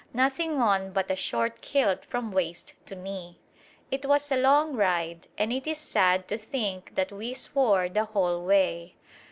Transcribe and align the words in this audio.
Nothing 0.15 0.59
on 0.59 0.93
but 0.93 1.11
a 1.11 1.15
short 1.15 1.61
kilt 1.61 2.05
from 2.05 2.31
waist 2.31 2.73
to 2.87 2.95
knee. 2.95 3.37
It 3.91 4.03
was 4.03 4.31
a 4.31 4.35
long 4.35 4.73
ride, 4.75 5.27
and 5.37 5.53
it 5.53 5.67
is 5.67 5.77
sad 5.77 6.27
to 6.29 6.39
think 6.39 6.95
that 6.95 7.11
we 7.11 7.35
swore 7.35 7.87
the 7.87 8.05
whole 8.05 8.43
way. 8.43 8.95